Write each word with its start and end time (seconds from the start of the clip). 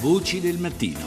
Voci 0.00 0.40
del 0.40 0.58
mattino. 0.58 1.00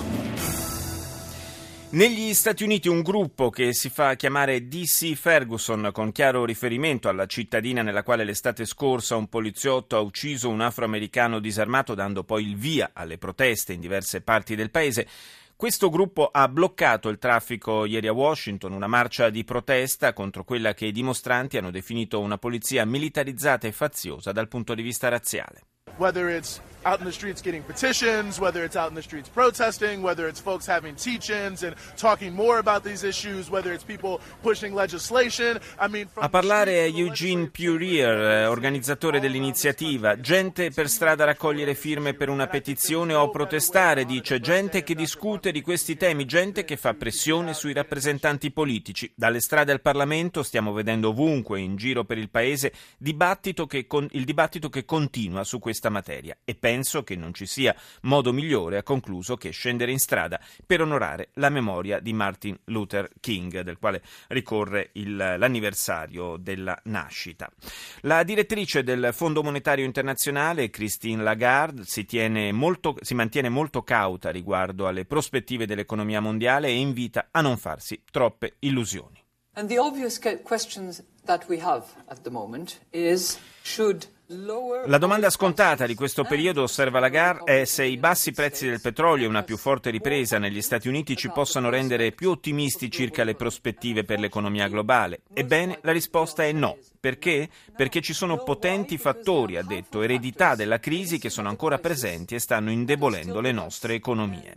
Negli 1.92 2.34
Stati 2.34 2.66
Uniti 2.66 2.90
un 2.90 3.02
gruppo 3.02 3.50
che 3.50 3.72
si 3.72 3.90
fa 3.90 4.16
chiamare 4.16 4.68
DC 4.68 5.14
Ferguson, 5.14 5.92
con 5.94 6.12
chiaro 6.12 6.44
riferimento 6.44 7.08
alla 7.08 7.26
cittadina 7.26 7.84
nella 7.84 8.04
quale 8.04 8.26
l'estate 8.26 8.66
scorsa 8.66 9.16
un 9.16 9.30
poliziotto 9.30 9.96
ha 9.96 10.02
ucciso 10.02 10.50
un 10.50 10.60
afroamericano 10.60 11.40
disarmato, 11.40 11.96
dando 11.96 12.26
poi 12.26 12.46
il 12.46 12.58
via 12.58 12.90
alle 12.92 13.18
proteste 13.18 13.72
in 13.72 13.80
diverse 13.80 14.20
parti 14.20 14.56
del 14.56 14.72
paese, 14.72 15.08
questo 15.56 15.90
gruppo 15.90 16.28
ha 16.30 16.50
bloccato 16.50 17.08
il 17.08 17.18
traffico 17.18 17.86
ieri 17.86 18.08
a 18.08 18.14
Washington, 18.14 18.74
una 18.74 18.88
marcia 18.88 19.30
di 19.30 19.46
protesta 19.46 20.12
contro 20.12 20.44
quella 20.44 20.74
che 20.74 20.88
i 20.88 20.92
dimostranti 20.92 21.56
hanno 21.56 21.72
definito 21.72 22.20
una 22.20 22.38
polizia 22.38 22.84
militarizzata 22.86 23.68
e 23.68 23.72
faziosa 23.72 24.34
dal 24.34 24.50
punto 24.50 24.76
di 24.76 24.82
vista 24.82 25.08
razziale. 25.08 25.62
Whether 25.98 26.30
it's 26.30 26.62
out 26.84 27.00
in 27.00 27.06
the 27.06 27.12
streets 27.12 27.42
getting 27.42 27.64
petitions, 27.64 28.40
whether 28.40 28.64
it's 28.64 28.76
out 28.76 28.90
in 28.90 28.96
the 28.96 29.02
streets 29.02 29.30
protesting, 29.30 30.02
whether 30.02 30.28
it's 30.28 30.40
folks 30.40 30.66
having 30.66 30.96
teach-ins 30.96 31.64
and 31.64 31.76
talking 31.96 32.34
more 32.34 32.58
about 32.58 32.84
these 32.84 33.04
issues, 33.04 33.50
whether 33.50 33.72
it's 33.72 33.84
people 33.84 34.20
pushing 34.42 34.74
legislation. 34.74 35.60
I 35.80 35.88
mean, 35.88 36.08
A 36.16 36.30
parlare 36.30 36.86
è 36.86 36.90
Eugene 36.92 37.50
Purier, 37.50 38.20
eh, 38.20 38.46
organizzatore 38.46 39.20
dell'iniziativa. 39.20 40.20
Gente 40.20 40.72
per 40.72 40.90
strada 40.90 41.24
a 41.24 41.28
raccogliere 41.28 41.76
firme 41.76 42.14
per 42.14 42.30
una 42.30 42.48
petizione 42.48 43.14
o 43.14 43.30
protestare, 43.30 44.06
dice. 44.06 44.40
Gente 44.40 44.84
che 44.84 44.96
discute 44.96 45.52
di 45.52 45.62
questi 45.62 45.96
temi, 45.98 46.26
gente 46.26 46.66
che 46.66 46.78
fa 46.78 46.94
pressione 46.94 47.54
sui 47.54 47.74
rappresentanti 47.74 48.52
politici. 48.52 49.12
Dalle 49.16 49.40
strade 49.40 49.72
al 49.72 49.82
Parlamento 49.82 50.42
stiamo 50.42 50.74
vedendo 50.74 51.10
ovunque 51.10 51.60
in 51.60 51.76
giro 51.76 52.04
per 52.06 52.18
il 52.18 52.30
paese 52.30 52.74
dibattito 52.98 53.68
che, 53.68 53.86
il 54.12 54.26
dibattito 54.26 54.70
che 54.70 54.84
continua 54.86 55.44
su 55.44 55.60
questa 55.82 55.90
materia. 55.90 56.38
E 56.46 56.54
penso 56.54 57.04
che 57.04 57.16
non 57.16 57.34
ci 57.34 57.48
sia 57.48 57.76
modo 58.02 58.32
migliore, 58.32 58.78
ha 58.78 58.84
concluso, 58.84 59.36
che 59.36 59.50
scendere 59.50 59.92
in 59.92 59.98
strada 59.98 60.40
per 60.66 60.82
onorare 60.82 61.30
la 61.34 61.50
memoria 61.50 62.00
di 62.00 62.14
Martin 62.14 62.58
Luther 62.66 63.10
King, 63.20 63.62
del 63.62 63.80
quale 63.80 64.04
ricorre 64.28 64.92
il, 64.94 65.16
l'anniversario 65.16 66.38
della 66.38 66.80
nascita. 66.86 67.52
La 68.02 68.22
direttrice 68.24 68.84
del 68.84 69.10
Fondo 69.12 69.42
Monetario 69.42 69.86
Internazionale, 69.86 70.70
Christine 70.70 71.24
Lagarde, 71.24 71.84
si, 71.86 72.06
molto, 72.52 72.96
si 73.02 73.16
mantiene 73.16 73.50
molto 73.50 73.82
cauta 73.82 74.30
riguardo 74.30 74.88
alle 74.88 75.06
prospettive 75.06 75.66
dell'economia 75.66 76.20
mondiale 76.20 76.68
e 76.68 76.78
invita 76.78 77.30
a 77.32 77.42
non 77.42 77.58
farsi 77.58 78.04
troppe 78.12 78.56
illusioni. 78.60 79.20
And 79.54 79.68
the 79.68 79.80
obvious 79.80 80.18
questions 80.44 81.04
that 81.26 81.48
we 81.50 81.60
have 81.60 81.86
at 82.08 82.22
the 82.22 82.30
moment 82.30 82.80
is 82.92 83.38
should 83.64 84.08
la 84.86 84.98
domanda 84.98 85.30
scontata 85.30 85.86
di 85.86 85.94
questo 85.94 86.24
periodo, 86.24 86.64
osserva 86.64 87.00
Lagarde, 87.00 87.62
è 87.62 87.66
se 87.66 87.84
i 87.84 87.98
bassi 87.98 88.32
prezzi 88.32 88.66
del 88.66 88.80
petrolio 88.80 89.26
e 89.26 89.28
una 89.28 89.44
più 89.44 89.58
forte 89.58 89.90
ripresa 89.90 90.38
negli 90.38 90.62
Stati 90.62 90.88
Uniti 90.88 91.18
ci 91.18 91.30
possano 91.30 91.70
rendere 91.70 92.14
più 92.14 92.30
ottimisti 92.30 92.90
circa 92.90 93.26
le 93.26 93.36
prospettive 93.36 94.06
per 94.06 94.20
l'economia 94.20 94.70
globale. 94.70 95.24
Ebbene, 95.34 95.80
la 95.82 95.92
risposta 95.92 96.46
è 96.46 96.52
no. 96.54 96.78
Perché? 96.98 97.50
Perché 97.76 98.00
ci 98.00 98.14
sono 98.14 98.42
potenti 98.44 98.98
fattori, 98.98 99.58
ha 99.58 99.64
detto, 99.64 100.02
eredità 100.02 100.56
della 100.56 100.80
crisi 100.80 101.20
che 101.20 101.30
sono 101.30 101.50
ancora 101.50 101.80
presenti 101.80 102.36
e 102.36 102.40
stanno 102.40 102.72
indebolendo 102.72 103.42
le 103.42 103.52
nostre 103.52 103.96
economie. 103.96 104.56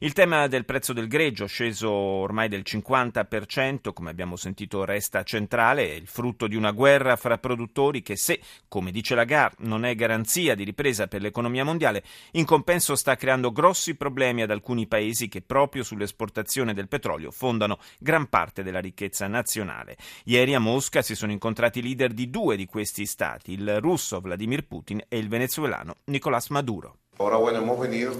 Il 0.00 0.12
tema 0.12 0.46
del 0.46 0.64
prezzo 0.64 0.92
del 0.92 1.08
greggio, 1.08 1.46
sceso 1.46 1.90
ormai 1.90 2.46
del 2.46 2.62
50%, 2.64 3.92
come 3.92 4.10
abbiamo 4.10 4.36
sentito, 4.36 4.84
resta 4.84 5.24
centrale, 5.24 5.90
è 5.90 5.94
il 5.94 6.06
frutto 6.06 6.46
di 6.46 6.54
una 6.54 6.70
guerra 6.70 7.16
fra 7.16 7.38
produttori 7.38 8.00
che 8.00 8.16
se, 8.16 8.38
come 8.68 8.92
dice 8.92 9.16
Lagarde, 9.16 9.66
non 9.66 9.84
è 9.84 9.96
garanzia 9.96 10.54
di 10.54 10.62
ripresa 10.62 11.08
per 11.08 11.20
l'economia 11.20 11.64
mondiale, 11.64 12.04
in 12.32 12.44
compenso 12.44 12.94
sta 12.94 13.16
creando 13.16 13.50
grossi 13.50 13.96
problemi 13.96 14.42
ad 14.42 14.52
alcuni 14.52 14.86
paesi 14.86 15.26
che 15.26 15.42
proprio 15.42 15.82
sull'esportazione 15.82 16.74
del 16.74 16.86
petrolio 16.86 17.32
fondano 17.32 17.80
gran 17.98 18.28
parte 18.28 18.62
della 18.62 18.78
ricchezza 18.78 19.26
nazionale. 19.26 19.96
Ieri 20.26 20.54
a 20.54 20.60
Mosca 20.60 21.02
si 21.02 21.16
sono 21.16 21.32
incontrati 21.32 21.80
i 21.80 21.82
leader 21.82 22.12
di 22.12 22.30
due 22.30 22.54
di 22.54 22.66
questi 22.66 23.04
stati, 23.04 23.50
il 23.50 23.80
russo 23.80 24.20
Vladimir 24.20 24.64
Putin 24.64 25.02
e 25.08 25.18
il 25.18 25.26
venezuelano 25.26 25.96
Nicolás 26.04 26.50
Maduro. 26.50 26.98
Ora 27.16 27.36
hemos 27.50 27.80
venido 27.80 28.16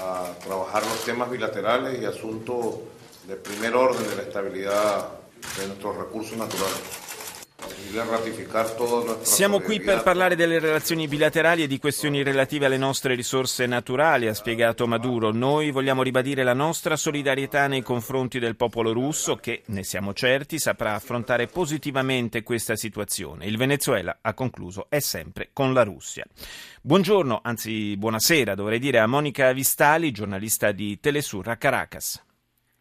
a 0.00 0.32
trabajar 0.44 0.84
los 0.84 1.04
temas 1.04 1.30
bilaterales 1.30 2.00
y 2.00 2.04
asuntos 2.04 2.76
de 3.26 3.36
primer 3.36 3.74
orden 3.74 4.08
de 4.08 4.16
la 4.16 4.22
estabilidad 4.22 5.08
de 5.58 5.66
nuestros 5.66 5.96
recursos 5.96 6.36
naturales. 6.36 7.07
Siamo 9.22 9.60
qui 9.60 9.80
per 9.80 10.02
parlare 10.02 10.36
delle 10.36 10.58
relazioni 10.58 11.08
bilaterali 11.08 11.62
e 11.62 11.66
di 11.66 11.78
questioni 11.78 12.22
relative 12.22 12.66
alle 12.66 12.76
nostre 12.76 13.14
risorse 13.14 13.66
naturali, 13.66 14.26
ha 14.26 14.34
spiegato 14.34 14.86
Maduro. 14.86 15.32
Noi 15.32 15.70
vogliamo 15.70 16.02
ribadire 16.02 16.42
la 16.42 16.52
nostra 16.52 16.96
solidarietà 16.96 17.66
nei 17.66 17.82
confronti 17.82 18.38
del 18.38 18.56
popolo 18.56 18.92
russo 18.92 19.36
che, 19.36 19.62
ne 19.66 19.84
siamo 19.84 20.12
certi, 20.12 20.58
saprà 20.58 20.94
affrontare 20.94 21.46
positivamente 21.46 22.42
questa 22.42 22.76
situazione. 22.76 23.46
Il 23.46 23.56
Venezuela, 23.56 24.18
ha 24.20 24.34
concluso, 24.34 24.86
è 24.88 24.98
sempre 24.98 25.50
con 25.52 25.72
la 25.72 25.82
Russia. 25.82 26.24
Buongiorno, 26.82 27.40
anzi 27.42 27.96
buonasera, 27.96 28.54
dovrei 28.54 28.78
dire, 28.78 28.98
a 28.98 29.06
Monica 29.06 29.52
Vistali, 29.52 30.10
giornalista 30.10 30.72
di 30.72 31.00
Telesur 31.00 31.48
a 31.48 31.56
Caracas. 31.56 32.22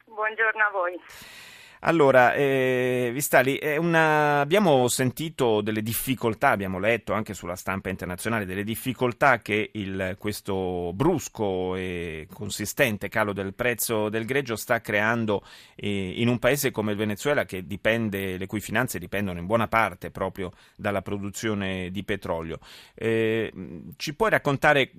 Buongiorno 0.06 0.64
a 0.64 0.72
voi. 0.72 1.47
Allora, 1.82 2.34
eh, 2.34 3.12
Vistali, 3.14 3.60
una... 3.78 4.40
abbiamo 4.40 4.88
sentito 4.88 5.62
delle 5.62 5.84
difficoltà, 5.84 6.50
abbiamo 6.50 6.80
letto 6.80 7.14
anche 7.14 7.34
sulla 7.34 7.56
stampa 7.56 7.90
internazionale 7.90 8.46
delle 8.46 8.64
difficoltà 8.64 9.40
che 9.40 9.70
il, 9.74 10.16
questo 10.18 10.92
brusco 10.94 11.76
e 11.76 12.28
consistente 12.34 13.10
calo 13.10 13.32
del 13.32 13.54
prezzo 13.54 14.10
del 14.10 14.26
greggio 14.26 14.56
sta 14.56 14.82
creando 14.82 15.44
eh, 15.76 16.20
in 16.20 16.28
un 16.30 16.40
paese 16.40 16.72
come 16.72 16.92
il 16.94 16.98
Venezuela 16.98 17.44
dipende, 17.44 18.38
le 18.38 18.48
cui 18.48 18.60
finanze 18.60 18.98
dipendono 18.98 19.40
in 19.40 19.46
buona 19.46 19.68
parte 19.68 20.10
proprio 20.10 20.52
dalla 20.76 21.02
produzione 21.02 21.92
di 21.92 22.04
petrolio. 22.04 22.60
Eh, 22.96 23.52
ci 23.98 24.16
puoi 24.16 24.32
raccontare 24.32 24.92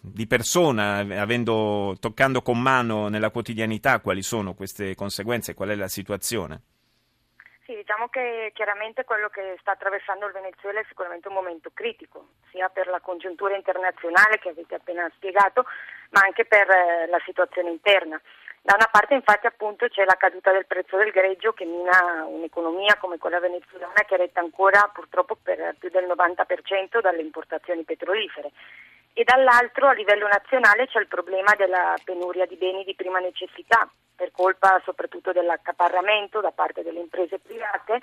di 0.00 0.26
persona, 0.26 0.98
avendo, 0.98 1.96
toccando 1.98 2.42
con 2.42 2.60
mano 2.60 3.08
nella 3.08 3.30
quotidianità, 3.30 4.00
quali 4.00 4.22
sono 4.22 4.54
queste 4.54 4.94
conseguenze, 4.94 5.54
qual 5.54 5.70
è 5.70 5.74
la 5.74 5.88
situazione? 5.88 6.16
Situazione? 6.18 6.60
Sì, 7.64 7.74
diciamo 7.74 8.08
che 8.08 8.50
chiaramente 8.54 9.04
quello 9.04 9.28
che 9.28 9.56
sta 9.60 9.72
attraversando 9.72 10.26
il 10.26 10.32
Venezuela 10.32 10.80
è 10.80 10.84
sicuramente 10.88 11.28
un 11.28 11.34
momento 11.34 11.70
critico, 11.72 12.28
sia 12.50 12.68
per 12.70 12.88
la 12.88 13.00
congiuntura 13.00 13.54
internazionale 13.54 14.38
che 14.38 14.48
avete 14.48 14.74
appena 14.74 15.10
spiegato, 15.14 15.66
ma 16.10 16.22
anche 16.24 16.46
per 16.46 16.68
eh, 16.68 17.06
la 17.08 17.20
situazione 17.26 17.68
interna. 17.68 18.20
Da 18.62 18.74
una 18.74 18.88
parte 18.90 19.14
infatti 19.14 19.46
appunto 19.46 19.86
c'è 19.86 20.04
la 20.04 20.16
caduta 20.16 20.50
del 20.50 20.66
prezzo 20.66 20.96
del 20.96 21.10
greggio 21.10 21.52
che 21.52 21.64
mina 21.64 22.24
un'economia 22.26 22.96
come 22.96 23.18
quella 23.18 23.38
venezuelana 23.38 24.04
che 24.06 24.14
è 24.14 24.18
retta 24.18 24.40
ancora 24.40 24.90
purtroppo 24.92 25.36
per 25.40 25.76
più 25.78 25.90
del 25.90 26.06
90% 26.06 27.00
dalle 27.00 27.22
importazioni 27.22 27.84
petrolifere 27.84 28.50
e 29.12 29.24
dall'altro 29.24 29.88
a 29.88 29.92
livello 29.92 30.26
nazionale 30.26 30.86
c'è 30.86 30.98
il 30.98 31.06
problema 31.06 31.54
della 31.54 31.94
penuria 32.04 32.46
di 32.46 32.56
beni 32.56 32.84
di 32.84 32.94
prima 32.94 33.20
necessità 33.20 33.88
per 34.18 34.32
colpa 34.32 34.82
soprattutto 34.84 35.30
dell'accaparramento 35.30 36.40
da 36.40 36.50
parte 36.50 36.82
delle 36.82 36.98
imprese 36.98 37.38
private 37.38 38.02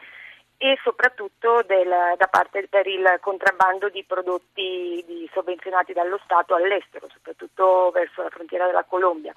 e 0.58 0.80
soprattutto 0.82 1.62
del, 1.68 1.90
da 2.16 2.28
parte 2.28 2.68
per 2.70 2.88
il 2.88 3.18
contrabbando 3.20 3.90
di 3.90 4.06
prodotti 4.06 5.04
di, 5.06 5.30
sovvenzionati 5.34 5.92
dallo 5.92 6.18
Stato 6.24 6.56
all'estero, 6.56 7.10
soprattutto 7.12 7.92
verso 7.92 8.22
la 8.22 8.30
frontiera 8.30 8.66
della 8.66 8.86
Colombia. 8.86 9.36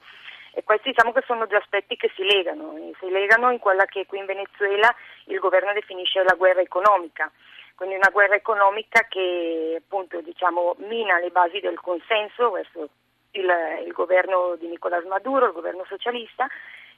E 0.52 0.62
questi 0.62 0.90
diciamo 0.90 1.12
che 1.12 1.22
sono 1.26 1.46
due 1.46 1.58
aspetti 1.58 1.96
che 1.96 2.12
si 2.14 2.22
legano, 2.22 2.76
si 3.00 3.10
legano 3.10 3.50
in 3.50 3.58
quella 3.58 3.84
che 3.86 4.06
qui 4.06 4.18
in 4.18 4.26
Venezuela 4.26 4.94
il 5.24 5.40
governo 5.40 5.72
definisce 5.72 6.22
la 6.22 6.34
guerra 6.34 6.60
economica, 6.60 7.30
quindi 7.74 7.96
una 7.96 8.10
guerra 8.10 8.36
economica 8.36 9.04
che 9.08 9.76
appunto 9.78 10.20
diciamo, 10.20 10.76
mina 10.78 11.18
le 11.18 11.30
basi 11.30 11.58
del 11.58 11.80
consenso 11.80 12.50
verso 12.50 12.88
il, 13.32 13.50
il 13.84 13.92
governo 13.92 14.56
di 14.56 14.68
Nicolás 14.68 15.04
Maduro, 15.04 15.46
il 15.46 15.52
governo 15.52 15.84
socialista 15.86 16.46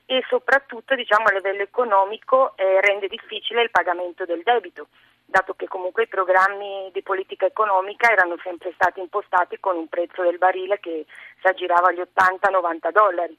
e 0.06 0.24
soprattutto 0.28 0.94
diciamo, 0.94 1.26
a 1.26 1.32
livello 1.32 1.62
economico 1.62 2.56
eh, 2.56 2.80
rende 2.80 3.06
difficile 3.06 3.62
il 3.62 3.70
pagamento 3.70 4.24
del 4.24 4.42
debito, 4.42 4.88
dato 5.24 5.54
che 5.54 5.68
comunque 5.68 6.02
i 6.02 6.08
programmi 6.08 6.90
di 6.92 7.02
politica 7.02 7.46
economica 7.46 8.10
erano 8.10 8.36
sempre 8.42 8.72
stati 8.74 8.98
impostati 8.98 9.60
con 9.60 9.76
un 9.76 9.86
prezzo 9.86 10.22
del 10.22 10.38
barile 10.38 10.80
che 10.80 11.06
si 11.40 11.46
aggirava 11.46 11.88
agli 11.88 12.00
80-90 12.00 12.90
dollari. 12.90 13.38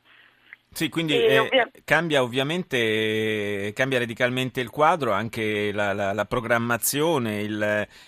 Sì, 0.73 0.87
quindi 0.87 1.21
eh, 1.21 1.37
ovvia- 1.37 1.69
cambia 1.83 2.23
ovviamente 2.23 3.73
cambia 3.75 3.99
radicalmente 3.99 4.61
il 4.61 4.69
quadro, 4.69 5.11
anche 5.11 5.73
la, 5.73 5.91
la, 5.91 6.13
la 6.13 6.23
programmazione, 6.23 7.41
il, 7.41 7.61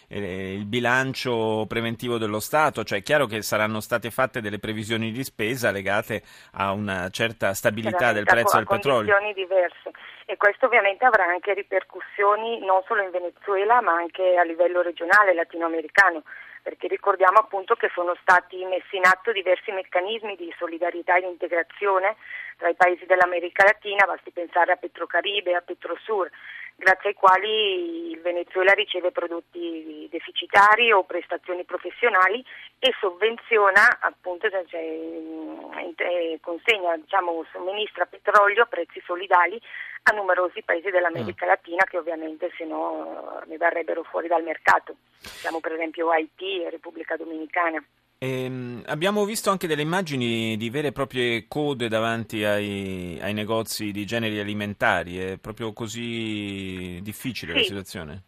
eh, 0.08 0.54
il, 0.54 0.66
bilancio 0.66 1.66
preventivo 1.68 2.18
dello 2.18 2.40
Stato, 2.40 2.86
cioè 2.86 3.00
è 3.00 3.04
chiaro 3.04 3.26
che 3.26 3.42
saranno 3.42 3.82
state 3.82 4.12
fatte 4.12 4.40
delle 4.40 4.60
previsioni 4.60 5.12
di 5.12 5.24
spesa 5.26 5.72
legate 5.72 6.24
a 6.54 6.72
una 6.72 7.10
certa 7.10 7.54
stabilità 7.54 8.14
del 8.14 8.24
prezzo 8.24 8.56
del 8.56 8.66
petrolio. 8.66 9.18
diverse 9.36 9.92
e 10.26 10.38
questo 10.38 10.68
ovviamente 10.68 11.04
avrà 11.04 11.26
anche 11.26 11.54
ripercussioni 11.54 12.60
non 12.60 12.82
solo 12.88 13.02
in 13.02 13.12
Venezuela 13.12 13.82
ma 13.82 13.92
anche 13.92 14.38
a 14.38 14.44
livello 14.44 14.82
regionale 14.82 15.34
latinoamericano 15.34 16.24
perché 16.64 16.88
ricordiamo 16.88 17.40
appunto 17.40 17.76
che 17.76 17.92
sono 17.94 18.16
stati 18.22 18.64
messi 18.64 18.96
in 18.96 19.06
atto 19.06 19.34
diversi 19.34 19.72
meccanismi 19.72 20.38
di 20.38 20.52
solidarietà 20.58 21.18
e 21.18 21.28
integrazione 21.28 22.16
tra 22.64 22.72
i 22.72 22.76
paesi 22.76 23.06
dell'America 23.06 23.66
Latina, 23.66 24.06
basti 24.06 24.32
pensare 24.32 24.72
a 24.72 24.78
Petrocaribe, 24.78 25.54
a 25.54 25.60
Petrosur, 25.60 26.30
grazie 26.78 27.10
ai 27.10 27.16
quali 27.16 28.12
il 28.12 28.22
Venezuela 28.22 28.72
riceve 28.72 29.12
prodotti 29.12 30.08
deficitari 30.10 30.94
o 30.94 31.04
prestazioni 31.04 31.66
professionali 31.66 32.42
e 32.80 32.94
sovvenziona 33.02 34.00
appunto 34.00 34.50
cioè, 34.50 34.64
cioè 34.66 36.40
consegna, 36.40 36.96
diciamo, 36.96 37.46
somministra 37.52 38.06
petrolio 38.06 38.64
a 38.64 38.68
prezzi 38.68 39.02
solidali 39.06 39.60
a 40.04 40.16
numerosi 40.16 40.64
paesi 40.64 40.90
dell'America 40.90 41.46
mm. 41.46 41.50
Latina 41.50 41.84
che 41.84 41.98
ovviamente 41.98 42.50
se 42.56 42.64
no 42.64 43.42
ne 43.46 43.58
varrebbero 43.58 44.04
fuori 44.04 44.30
dal 44.30 44.44
mercato. 44.44 44.96
Siamo 45.20 45.60
per 45.60 45.74
esempio 45.74 46.12
Haiti 46.12 46.64
e 46.64 46.70
Repubblica 46.70 47.18
Dominicana. 47.18 47.84
Ehm, 48.24 48.84
abbiamo 48.86 49.26
visto 49.26 49.50
anche 49.50 49.68
delle 49.68 49.82
immagini 49.82 50.56
di 50.56 50.70
vere 50.70 50.88
e 50.88 50.92
proprie 50.94 51.46
code 51.50 51.90
davanti 51.90 52.46
ai, 52.46 53.20
ai 53.22 53.34
negozi 53.34 53.92
di 53.92 54.06
generi 54.06 54.40
alimentari, 54.40 55.20
è 55.20 55.38
proprio 55.38 55.74
così 55.74 57.02
difficile 57.02 57.52
sì. 57.52 57.58
la 57.58 57.64
situazione? 57.66 58.24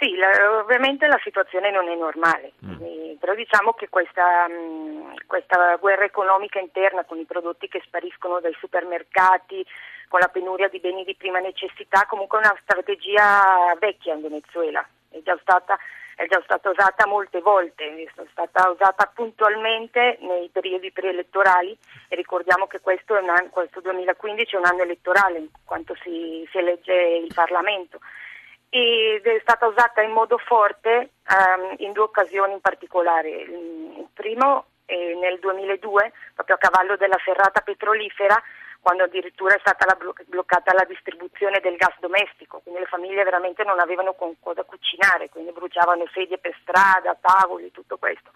Sì, 0.00 0.16
la, 0.16 0.30
ovviamente 0.58 1.06
la 1.06 1.20
situazione 1.22 1.70
non 1.70 1.86
è 1.88 1.94
normale, 1.94 2.54
mm. 2.66 3.14
però 3.20 3.34
diciamo 3.34 3.74
che 3.74 3.88
questa, 3.88 4.48
mh, 4.48 5.26
questa 5.26 5.76
guerra 5.76 6.04
economica 6.04 6.58
interna 6.58 7.04
con 7.04 7.18
i 7.18 7.24
prodotti 7.24 7.68
che 7.68 7.80
spariscono 7.84 8.40
dai 8.40 8.56
supermercati, 8.58 9.64
con 10.08 10.18
la 10.18 10.28
penuria 10.28 10.66
di 10.68 10.80
beni 10.80 11.04
di 11.04 11.14
prima 11.14 11.38
necessità, 11.38 12.06
comunque 12.08 12.40
è 12.40 12.46
una 12.46 12.58
strategia 12.60 13.72
vecchia 13.78 14.14
in 14.14 14.22
Venezuela, 14.22 14.84
è 15.10 15.20
già 15.22 15.38
stata 15.40 15.78
è 16.18 16.26
già 16.26 16.40
stata 16.42 16.68
usata 16.68 17.06
molte 17.06 17.40
volte, 17.40 17.84
è 17.84 18.24
stata 18.32 18.70
usata 18.70 19.08
puntualmente 19.14 20.18
nei 20.22 20.48
periodi 20.48 20.90
preelettorali 20.90 21.78
e 22.08 22.16
ricordiamo 22.16 22.66
che 22.66 22.80
questo, 22.80 23.14
anno, 23.14 23.48
questo 23.50 23.80
2015 23.80 24.56
è 24.56 24.58
un 24.58 24.64
anno 24.64 24.82
elettorale 24.82 25.38
in 25.38 25.48
quanto 25.64 25.94
si, 26.02 26.44
si 26.50 26.58
elegge 26.58 26.92
il 26.92 27.32
Parlamento 27.32 28.00
ed 28.68 29.24
è 29.24 29.38
stata 29.42 29.68
usata 29.68 30.02
in 30.02 30.10
modo 30.10 30.38
forte 30.38 31.10
um, 31.30 31.74
in 31.78 31.92
due 31.92 32.02
occasioni 32.02 32.52
in 32.52 32.60
particolare. 32.60 33.30
Il 33.30 34.08
primo 34.12 34.66
è 34.86 35.14
nel 35.14 35.38
2002, 35.38 36.12
proprio 36.34 36.56
a 36.56 36.58
cavallo 36.58 36.96
della 36.96 37.18
ferrata 37.18 37.60
petrolifera, 37.60 38.42
quando 38.88 39.04
addirittura 39.04 39.54
è 39.54 39.60
stata 39.60 39.84
la 39.84 39.98
bloccata 40.24 40.72
la 40.72 40.86
distribuzione 40.88 41.60
del 41.60 41.76
gas 41.76 41.92
domestico, 42.00 42.60
quindi 42.62 42.80
le 42.80 42.86
famiglie 42.86 43.22
veramente 43.22 43.62
non 43.62 43.78
avevano 43.80 44.14
con 44.14 44.32
cosa 44.40 44.64
cucinare, 44.64 45.28
quindi 45.28 45.52
bruciavano 45.52 46.08
sedie 46.10 46.38
per 46.38 46.56
strada, 46.62 47.14
tavoli, 47.20 47.70
tutto 47.70 47.98
questo. 47.98 48.30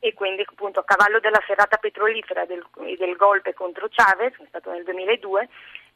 E 0.00 0.12
quindi 0.12 0.44
appunto 0.44 0.80
a 0.80 0.84
cavallo 0.84 1.20
della 1.20 1.40
serata 1.46 1.76
petrolifera 1.76 2.44
del, 2.44 2.66
del 2.98 3.14
golpe 3.14 3.54
contro 3.54 3.86
Chavez, 3.88 4.34
che 4.34 4.42
è 4.42 4.46
stato 4.48 4.72
nel 4.72 4.82
2002, 4.82 5.48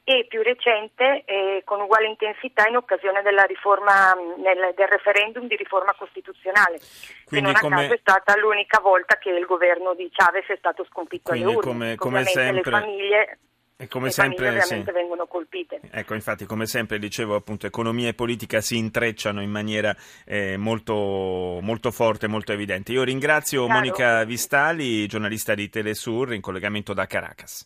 e 0.05 0.27
più 0.29 0.43
recente 0.43 1.25
eh, 1.25 1.62
con 1.65 1.81
uguale 1.81 2.06
intensità 2.06 2.69
in 2.69 2.77
occasione 2.77 3.21
della 3.23 3.43
riforma, 3.43 4.15
nel, 4.37 4.75
del 4.77 4.87
referendum 4.87 5.49
di 5.49 5.56
riforma 5.56 5.93
costituzionale, 5.99 6.79
Quindi 7.27 7.53
che 7.53 7.59
non 7.62 7.73
a 7.73 7.77
caso 7.79 7.94
è 7.94 7.99
stata 7.99 8.37
l'unica 8.37 8.79
volta 8.79 9.19
che 9.19 9.31
il 9.31 9.44
governo 9.44 9.94
di 9.94 10.09
Chavez 10.12 10.47
è 10.47 10.56
stato 10.56 10.87
sconfitto 10.89 11.31
Quindi 11.31 11.49
alle 11.49 11.56
urne. 11.56 11.73
Come, 11.73 11.97
come 11.97 12.25
sempre... 12.25 12.62
le 12.62 12.62
famiglie 12.62 13.39
e 13.81 13.87
come 13.87 14.11
sempre, 14.11 14.49
ovviamente 14.49 14.91
sì. 14.91 14.93
vengono 14.93 15.27
colpite. 15.29 15.79
Ecco, 15.89 16.15
infatti, 16.15 16.45
come 16.47 16.67
sempre 16.67 16.99
dicevo, 16.99 17.37
appunto, 17.37 17.67
economia 17.67 18.09
e 18.09 18.15
politica 18.15 18.61
si 18.61 18.77
intrecciano 18.77 19.41
in 19.41 19.51
maniera 19.51 19.97
eh, 20.25 20.57
molto, 20.57 21.61
molto 21.63 21.93
forte, 21.93 22.27
molto 22.27 22.53
evidente. 22.53 22.91
Io 22.91 23.05
ringrazio 23.05 23.67
Chiaro. 23.67 23.79
Monica 23.79 24.25
Vistali, 24.25 25.07
giornalista 25.07 25.55
di 25.55 25.69
Telesur, 25.69 26.35
in 26.35 26.41
collegamento 26.41 26.93
da 26.93 27.07
Caracas. 27.07 27.65